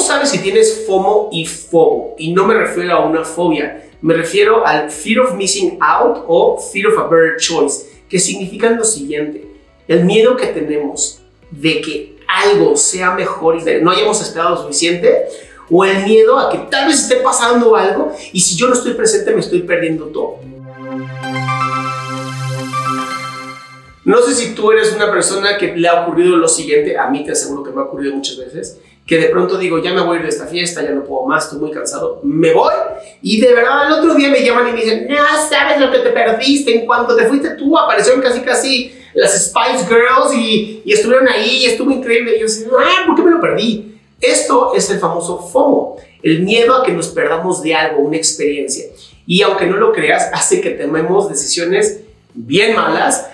¿Cómo 0.00 0.08
sabes 0.08 0.30
si 0.30 0.38
tienes 0.38 0.86
FOMO 0.86 1.28
y 1.30 1.44
FOBO? 1.44 2.14
Y 2.16 2.32
no 2.32 2.46
me 2.46 2.54
refiero 2.54 2.94
a 2.94 3.04
una 3.04 3.22
fobia, 3.22 3.84
me 4.00 4.14
refiero 4.14 4.66
al 4.66 4.90
Fear 4.90 5.20
of 5.20 5.34
Missing 5.34 5.76
Out 5.78 6.24
o 6.26 6.58
Fear 6.58 6.86
of 6.86 6.98
a 7.00 7.06
Better 7.06 7.36
Choice, 7.36 8.00
que 8.08 8.18
significan 8.18 8.78
lo 8.78 8.84
siguiente, 8.84 9.46
el 9.86 10.06
miedo 10.06 10.38
que 10.38 10.46
tenemos 10.46 11.20
de 11.50 11.82
que 11.82 12.16
algo 12.26 12.78
sea 12.78 13.10
mejor 13.10 13.58
y 13.58 13.82
no 13.82 13.90
hayamos 13.90 14.22
esperado 14.22 14.56
suficiente, 14.62 15.26
o 15.70 15.84
el 15.84 16.02
miedo 16.04 16.38
a 16.38 16.48
que 16.48 16.56
tal 16.70 16.86
vez 16.88 17.02
esté 17.02 17.16
pasando 17.16 17.76
algo 17.76 18.10
y 18.32 18.40
si 18.40 18.56
yo 18.56 18.68
no 18.68 18.72
estoy 18.72 18.94
presente 18.94 19.32
me 19.32 19.40
estoy 19.40 19.64
perdiendo 19.64 20.06
todo. 20.06 20.38
No 24.02 24.22
sé 24.22 24.34
si 24.34 24.54
tú 24.54 24.72
eres 24.72 24.94
una 24.94 25.10
persona 25.10 25.58
que 25.58 25.76
le 25.76 25.86
ha 25.86 26.04
ocurrido 26.04 26.38
lo 26.38 26.48
siguiente, 26.48 26.96
a 26.96 27.10
mí 27.10 27.22
te 27.22 27.32
aseguro 27.32 27.62
que 27.62 27.70
me 27.70 27.82
ha 27.82 27.84
ocurrido 27.84 28.14
muchas 28.14 28.38
veces, 28.38 28.80
que 29.10 29.18
de 29.18 29.26
pronto 29.26 29.58
digo, 29.58 29.82
ya 29.82 29.92
me 29.92 30.02
voy 30.02 30.18
a 30.18 30.22
de 30.22 30.28
esta 30.28 30.46
fiesta, 30.46 30.84
ya 30.84 30.92
no 30.92 31.02
puedo 31.02 31.26
más, 31.26 31.42
estoy 31.42 31.58
muy 31.58 31.72
cansado, 31.72 32.20
me 32.22 32.52
voy 32.52 32.72
y 33.20 33.40
de 33.40 33.52
verdad 33.52 33.88
el 33.88 33.94
otro 33.94 34.14
día 34.14 34.28
me 34.28 34.40
llaman 34.40 34.68
y 34.68 34.70
me 34.70 34.84
dicen, 34.84 35.08
no 35.08 35.16
sabes 35.50 35.80
lo 35.80 35.90
que 35.90 35.98
te 35.98 36.10
perdiste, 36.10 36.72
en 36.78 36.86
cuanto 36.86 37.16
te 37.16 37.26
fuiste 37.26 37.50
tú 37.56 37.76
aparecieron 37.76 38.22
casi 38.22 38.40
casi 38.42 38.94
las 39.14 39.32
Spice 39.46 39.84
Girls 39.88 40.32
y, 40.32 40.82
y 40.84 40.92
estuvieron 40.92 41.26
ahí 41.26 41.56
y 41.56 41.66
estuvo 41.66 41.90
increíble. 41.90 42.36
Y 42.36 42.38
yo 42.38 42.46
decía, 42.46 42.68
ah, 42.78 43.02
¿por 43.04 43.16
qué 43.16 43.22
me 43.22 43.32
lo 43.32 43.40
perdí? 43.40 43.98
Esto 44.20 44.74
es 44.76 44.88
el 44.90 45.00
famoso 45.00 45.38
FOMO, 45.38 45.96
el 46.22 46.42
miedo 46.42 46.76
a 46.76 46.84
que 46.84 46.92
nos 46.92 47.08
perdamos 47.08 47.64
de 47.64 47.74
algo, 47.74 48.02
una 48.02 48.16
experiencia. 48.16 48.84
Y 49.26 49.42
aunque 49.42 49.66
no 49.66 49.76
lo 49.76 49.92
creas, 49.92 50.30
hace 50.32 50.60
que 50.60 50.70
tomemos 50.70 51.28
decisiones 51.28 52.02
bien 52.32 52.76
malas, 52.76 53.28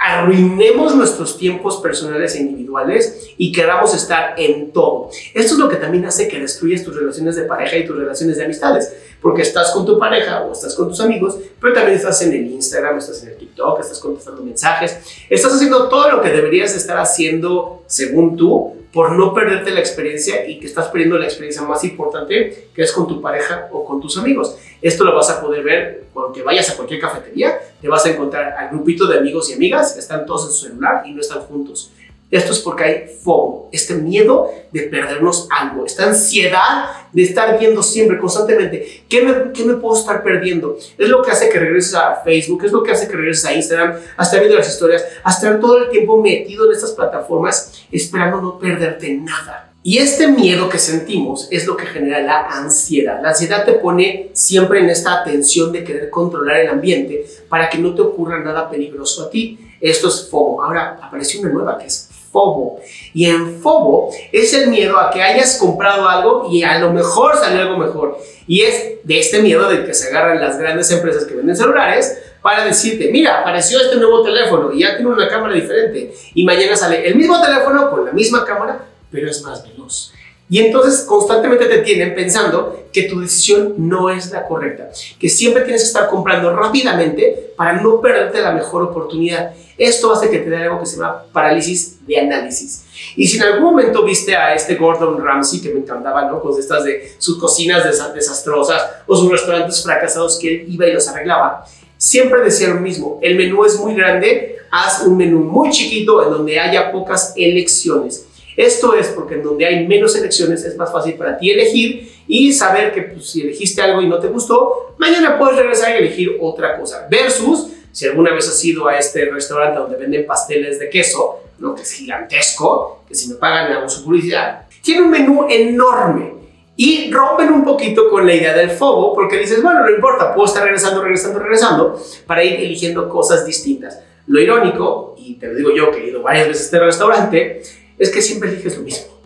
arruinemos 0.00 0.96
nuestros 0.96 1.36
tiempos 1.36 1.76
personales 1.76 2.34
e 2.34 2.40
individuales 2.40 3.32
y 3.36 3.52
queramos 3.52 3.94
estar 3.94 4.34
en 4.38 4.72
todo. 4.72 5.10
Esto 5.34 5.52
es 5.52 5.58
lo 5.58 5.68
que 5.68 5.76
también 5.76 6.06
hace 6.06 6.26
que 6.26 6.40
destruyas 6.40 6.82
tus 6.82 6.96
relaciones 6.96 7.36
de 7.36 7.42
pareja 7.42 7.76
y 7.76 7.86
tus 7.86 7.98
relaciones 7.98 8.38
de 8.38 8.46
amistades, 8.46 8.94
porque 9.20 9.42
estás 9.42 9.72
con 9.72 9.84
tu 9.84 9.98
pareja 9.98 10.42
o 10.44 10.52
estás 10.52 10.74
con 10.74 10.88
tus 10.88 11.00
amigos, 11.00 11.36
pero 11.60 11.74
también 11.74 11.98
estás 11.98 12.22
en 12.22 12.32
el 12.32 12.46
Instagram, 12.46 12.96
estás 12.96 13.22
en 13.22 13.28
el 13.28 13.36
TikTok, 13.36 13.80
estás 13.80 13.98
contestando 13.98 14.42
mensajes, 14.42 14.96
estás 15.28 15.52
haciendo 15.52 15.90
todo 15.90 16.10
lo 16.10 16.22
que 16.22 16.30
deberías 16.30 16.74
estar 16.74 16.96
haciendo 16.96 17.82
según 17.86 18.38
tú, 18.38 18.79
por 18.92 19.12
no 19.12 19.32
perderte 19.32 19.70
la 19.70 19.80
experiencia 19.80 20.46
y 20.48 20.58
que 20.58 20.66
estás 20.66 20.88
perdiendo 20.88 21.16
la 21.16 21.26
experiencia 21.26 21.62
más 21.62 21.84
importante, 21.84 22.68
que 22.74 22.82
es 22.82 22.92
con 22.92 23.06
tu 23.06 23.20
pareja 23.20 23.68
o 23.72 23.84
con 23.84 24.00
tus 24.00 24.18
amigos. 24.18 24.56
Esto 24.82 25.04
lo 25.04 25.14
vas 25.14 25.30
a 25.30 25.40
poder 25.40 25.62
ver 25.62 26.04
cuando 26.12 26.44
vayas 26.44 26.70
a 26.70 26.76
cualquier 26.76 27.00
cafetería, 27.00 27.58
te 27.80 27.88
vas 27.88 28.04
a 28.06 28.10
encontrar 28.10 28.54
al 28.54 28.70
grupito 28.70 29.06
de 29.06 29.18
amigos 29.18 29.50
y 29.50 29.54
amigas, 29.54 29.96
están 29.96 30.26
todos 30.26 30.46
en 30.46 30.52
su 30.52 30.66
celular 30.68 31.02
y 31.06 31.12
no 31.12 31.20
están 31.20 31.40
juntos. 31.40 31.92
Esto 32.30 32.52
es 32.52 32.60
porque 32.60 32.84
hay 32.84 33.18
FOMO, 33.22 33.68
este 33.72 33.94
miedo 33.94 34.48
de 34.70 34.82
perdernos 34.82 35.48
algo, 35.50 35.84
esta 35.84 36.06
ansiedad 36.06 36.90
de 37.12 37.22
estar 37.22 37.58
viendo 37.58 37.82
siempre, 37.82 38.18
constantemente, 38.18 39.02
¿qué 39.08 39.22
me, 39.22 39.52
¿qué 39.52 39.64
me, 39.64 39.74
puedo 39.74 39.98
estar 39.98 40.22
perdiendo? 40.22 40.78
Es 40.96 41.08
lo 41.08 41.22
que 41.22 41.32
hace 41.32 41.48
que 41.48 41.58
regreses 41.58 41.94
a 41.94 42.22
Facebook, 42.22 42.64
es 42.64 42.72
lo 42.72 42.84
que 42.84 42.92
hace 42.92 43.08
que 43.08 43.16
regreses 43.16 43.44
a 43.46 43.54
Instagram, 43.54 43.94
a 44.16 44.22
estar 44.22 44.38
viendo 44.38 44.56
las 44.56 44.68
historias, 44.68 45.04
a 45.24 45.30
estar 45.30 45.58
todo 45.58 45.78
el 45.78 45.90
tiempo 45.90 46.22
metido 46.22 46.66
en 46.66 46.72
estas 46.72 46.92
plataformas 46.92 47.84
esperando 47.90 48.40
no 48.40 48.58
perderte 48.58 49.12
nada. 49.12 49.70
Y 49.82 49.96
este 49.96 50.28
miedo 50.28 50.68
que 50.68 50.78
sentimos 50.78 51.48
es 51.50 51.66
lo 51.66 51.74
que 51.74 51.86
genera 51.86 52.20
la 52.20 52.46
ansiedad. 52.48 53.22
La 53.22 53.30
ansiedad 53.30 53.64
te 53.64 53.72
pone 53.72 54.30
siempre 54.34 54.80
en 54.80 54.90
esta 54.90 55.20
atención 55.20 55.72
de 55.72 55.84
querer 55.84 56.10
controlar 56.10 56.58
el 56.60 56.68
ambiente 56.68 57.24
para 57.48 57.70
que 57.70 57.78
no 57.78 57.94
te 57.94 58.02
ocurra 58.02 58.40
nada 58.40 58.68
peligroso 58.68 59.24
a 59.24 59.30
ti. 59.30 59.58
Esto 59.80 60.08
es 60.08 60.28
FOMO. 60.28 60.62
Ahora 60.62 60.98
apareció 61.02 61.40
una 61.40 61.48
nueva 61.48 61.78
que 61.78 61.86
es 61.86 62.09
FOBO. 62.30 62.80
Y 63.12 63.26
en 63.26 63.60
FOBO 63.60 64.10
es 64.32 64.54
el 64.54 64.68
miedo 64.68 64.98
a 64.98 65.10
que 65.10 65.22
hayas 65.22 65.58
comprado 65.58 66.08
algo 66.08 66.48
y 66.50 66.62
a 66.62 66.78
lo 66.78 66.92
mejor 66.92 67.36
sale 67.36 67.60
algo 67.60 67.76
mejor. 67.76 68.18
Y 68.46 68.62
es 68.62 68.98
de 69.04 69.18
este 69.18 69.42
miedo 69.42 69.68
de 69.68 69.84
que 69.84 69.94
se 69.94 70.08
agarran 70.08 70.40
las 70.40 70.58
grandes 70.58 70.90
empresas 70.90 71.24
que 71.24 71.34
venden 71.34 71.56
celulares 71.56 72.18
para 72.42 72.64
decirte, 72.64 73.10
mira, 73.10 73.40
apareció 73.40 73.80
este 73.80 73.96
nuevo 73.96 74.22
teléfono 74.22 74.72
y 74.72 74.80
ya 74.80 74.96
tiene 74.96 75.12
una 75.12 75.28
cámara 75.28 75.54
diferente. 75.54 76.14
Y 76.34 76.44
mañana 76.44 76.76
sale 76.76 77.06
el 77.06 77.14
mismo 77.14 77.40
teléfono 77.40 77.90
con 77.90 78.04
la 78.04 78.12
misma 78.12 78.44
cámara, 78.44 78.84
pero 79.10 79.28
es 79.28 79.42
más 79.42 79.62
veloz. 79.62 80.12
Y 80.50 80.58
entonces 80.58 81.02
constantemente 81.02 81.66
te 81.66 81.78
tienen 81.78 82.12
pensando 82.12 82.86
que 82.92 83.04
tu 83.04 83.20
decisión 83.20 83.74
no 83.78 84.10
es 84.10 84.32
la 84.32 84.48
correcta, 84.48 84.90
que 85.18 85.28
siempre 85.28 85.62
tienes 85.62 85.82
que 85.82 85.86
estar 85.86 86.08
comprando 86.08 86.54
rápidamente 86.54 87.52
para 87.56 87.80
no 87.80 88.00
perderte 88.00 88.42
la 88.42 88.50
mejor 88.50 88.82
oportunidad. 88.82 89.54
Esto 89.78 90.12
hace 90.12 90.28
que 90.28 90.40
te 90.40 90.50
dé 90.50 90.56
algo 90.56 90.80
que 90.80 90.86
se 90.86 90.96
llama 90.96 91.22
parálisis 91.32 92.04
de 92.04 92.18
análisis. 92.18 92.84
Y 93.14 93.28
si 93.28 93.36
en 93.36 93.44
algún 93.44 93.62
momento 93.62 94.02
viste 94.02 94.34
a 94.34 94.52
este 94.52 94.74
Gordon 94.74 95.24
Ramsay, 95.24 95.60
que 95.60 95.70
me 95.70 95.80
encantaba, 95.80 96.24
¿no? 96.24 96.42
Con 96.42 96.58
estas 96.58 96.82
de 96.82 97.12
sus 97.18 97.38
cocinas 97.38 97.84
desastrosas 98.12 98.82
o 99.06 99.16
sus 99.16 99.30
restaurantes 99.30 99.82
fracasados 99.84 100.36
que 100.36 100.48
él 100.48 100.66
iba 100.68 100.84
y 100.88 100.92
los 100.92 101.06
arreglaba, 101.06 101.64
siempre 101.96 102.42
decía 102.42 102.68
lo 102.68 102.80
mismo, 102.80 103.20
el 103.22 103.36
menú 103.36 103.64
es 103.64 103.78
muy 103.78 103.94
grande, 103.94 104.56
haz 104.72 105.02
un 105.06 105.16
menú 105.16 105.38
muy 105.38 105.70
chiquito 105.70 106.24
en 106.24 106.30
donde 106.30 106.58
haya 106.58 106.90
pocas 106.90 107.34
elecciones. 107.36 108.26
Esto 108.56 108.94
es 108.94 109.08
porque 109.08 109.34
en 109.34 109.42
donde 109.42 109.66
hay 109.66 109.86
menos 109.86 110.16
elecciones 110.16 110.64
es 110.64 110.76
más 110.76 110.92
fácil 110.92 111.14
para 111.14 111.38
ti 111.38 111.50
elegir 111.50 112.10
y 112.26 112.52
saber 112.52 112.92
que 112.92 113.02
pues, 113.02 113.30
si 113.30 113.42
elegiste 113.42 113.80
algo 113.80 114.02
y 114.02 114.08
no 114.08 114.18
te 114.18 114.28
gustó, 114.28 114.94
mañana 114.98 115.38
puedes 115.38 115.56
regresar 115.56 115.94
y 115.94 115.98
elegir 115.98 116.36
otra 116.40 116.78
cosa. 116.78 117.06
Versus, 117.10 117.68
si 117.92 118.06
alguna 118.06 118.32
vez 118.34 118.48
has 118.48 118.64
ido 118.64 118.88
a 118.88 118.98
este 118.98 119.24
restaurante 119.26 119.78
donde 119.78 119.96
venden 119.96 120.26
pasteles 120.26 120.78
de 120.78 120.90
queso, 120.90 121.40
¿no? 121.58 121.74
que 121.74 121.82
es 121.82 121.92
gigantesco, 121.92 123.04
que 123.06 123.14
si 123.14 123.28
me 123.28 123.34
pagan 123.36 123.72
hago 123.72 123.88
su 123.88 124.04
publicidad, 124.04 124.66
tiene 124.82 125.02
un 125.02 125.10
menú 125.10 125.46
enorme. 125.48 126.40
Y 126.76 127.10
rompen 127.12 127.52
un 127.52 127.62
poquito 127.62 128.08
con 128.08 128.26
la 128.26 128.34
idea 128.34 128.54
del 128.54 128.70
fobo 128.70 129.14
porque 129.14 129.36
dices, 129.36 129.62
bueno, 129.62 129.80
no 129.80 129.90
importa, 129.90 130.34
puedo 130.34 130.46
estar 130.46 130.64
regresando, 130.64 131.02
regresando, 131.02 131.38
regresando 131.38 132.02
para 132.26 132.42
ir 132.42 132.54
eligiendo 132.54 133.06
cosas 133.06 133.44
distintas. 133.44 134.00
Lo 134.26 134.40
irónico, 134.40 135.14
y 135.18 135.34
te 135.34 135.48
lo 135.48 135.54
digo 135.56 135.70
yo 135.74 135.90
que 135.90 135.98
he 135.98 136.08
ido 136.08 136.22
varias 136.22 136.48
veces 136.48 136.62
a 136.62 136.64
este 136.66 136.78
restaurante, 136.78 137.62
es 138.00 138.10
que 138.10 138.22
siempre 138.22 138.48
eliges 138.48 138.76
lo 138.76 138.82
mismo. 138.82 139.20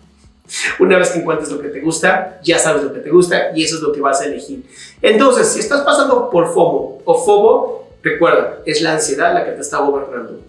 Una 0.79 0.99
vez 0.99 1.11
que 1.11 1.21
encuentres 1.21 1.51
lo 1.51 1.61
que 1.61 1.69
te 1.69 1.81
gusta, 1.81 2.41
ya 2.43 2.59
sabes 2.59 2.83
lo 2.83 2.93
que 2.93 3.01
te 3.01 3.09
gusta 3.09 3.53
y 3.55 3.65
eso 3.65 3.77
es 3.77 3.83
lo 3.83 3.93
que 3.93 4.01
vas 4.01 4.21
a 4.21 4.27
elegir. 4.27 4.65
Entonces, 5.01 5.49
si 5.49 5.61
estás 5.61 5.83
pasando 5.83 6.29
por 6.29 6.53
FOMO 6.53 6.99
o 7.05 7.25
FOBO, 7.25 7.89
recuerda, 8.03 8.59
es 8.67 8.83
la 8.83 8.95
ansiedad 8.95 9.33
la 9.33 9.45
que 9.45 9.53
te 9.53 9.61
está 9.61 9.79
gobernando. 9.79 10.41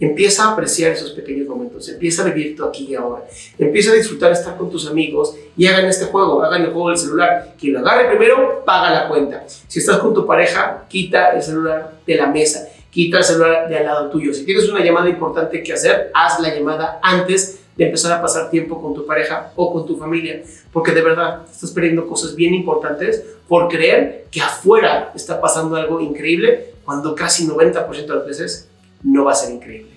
Empieza 0.00 0.44
a 0.44 0.52
apreciar 0.52 0.90
esos 0.90 1.12
pequeños 1.12 1.46
momentos, 1.46 1.88
empieza 1.88 2.22
a 2.22 2.24
vivir 2.24 2.56
tú 2.56 2.64
aquí 2.64 2.86
y 2.86 2.94
ahora, 2.96 3.22
empieza 3.56 3.92
a 3.92 3.94
disfrutar 3.94 4.32
estar 4.32 4.56
con 4.56 4.68
tus 4.70 4.88
amigos 4.88 5.36
y 5.56 5.66
hagan 5.66 5.84
este 5.84 6.06
juego, 6.06 6.42
hagan 6.42 6.62
el 6.62 6.72
juego 6.72 6.88
del 6.88 6.98
celular. 6.98 7.54
Quien 7.58 7.74
lo 7.74 7.78
agarre 7.78 8.08
primero, 8.08 8.64
paga 8.64 8.90
la 8.90 9.08
cuenta. 9.08 9.44
Si 9.46 9.78
estás 9.78 9.98
con 9.98 10.12
tu 10.12 10.26
pareja, 10.26 10.84
quita 10.88 11.30
el 11.30 11.42
celular 11.42 11.92
de 12.04 12.16
la 12.16 12.26
mesa, 12.26 12.68
quita 12.90 13.18
el 13.18 13.24
celular 13.24 13.68
de 13.68 13.78
al 13.78 13.84
lado 13.84 14.10
tuyo. 14.10 14.34
Si 14.34 14.44
tienes 14.44 14.68
una 14.68 14.84
llamada 14.84 15.08
importante 15.08 15.62
que 15.62 15.72
hacer, 15.72 16.10
haz 16.12 16.40
la 16.40 16.52
llamada 16.52 16.98
antes 17.00 17.60
de 17.76 17.86
empezar 17.86 18.12
a 18.12 18.22
pasar 18.22 18.50
tiempo 18.50 18.80
con 18.80 18.94
tu 18.94 19.04
pareja 19.06 19.52
o 19.56 19.72
con 19.72 19.86
tu 19.86 19.96
familia, 19.96 20.42
porque 20.72 20.92
de 20.92 21.02
verdad 21.02 21.42
estás 21.50 21.70
perdiendo 21.70 22.06
cosas 22.06 22.34
bien 22.36 22.54
importantes 22.54 23.24
por 23.48 23.68
creer 23.68 24.26
que 24.30 24.40
afuera 24.40 25.12
está 25.14 25.40
pasando 25.40 25.76
algo 25.76 26.00
increíble 26.00 26.74
cuando 26.84 27.14
casi 27.14 27.46
90% 27.46 28.06
de 28.06 28.14
las 28.14 28.26
veces 28.26 28.68
no 29.02 29.24
va 29.24 29.32
a 29.32 29.34
ser 29.34 29.54
increíble. 29.54 29.90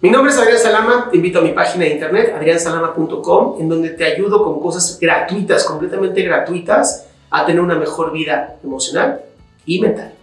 Mi 0.00 0.10
nombre 0.10 0.30
es 0.30 0.38
Adrián 0.38 0.58
Salama, 0.58 1.08
te 1.10 1.16
invito 1.16 1.38
a 1.38 1.42
mi 1.42 1.52
página 1.52 1.84
de 1.84 1.92
internet 1.92 2.32
adriansalama.com 2.36 3.56
en 3.58 3.68
donde 3.68 3.90
te 3.90 4.04
ayudo 4.04 4.44
con 4.44 4.60
cosas 4.60 4.98
gratuitas, 5.00 5.64
completamente 5.64 6.22
gratuitas, 6.22 7.06
a 7.30 7.46
tener 7.46 7.60
una 7.60 7.76
mejor 7.76 8.12
vida 8.12 8.56
emocional 8.62 9.22
y 9.64 9.80
mental. 9.80 10.15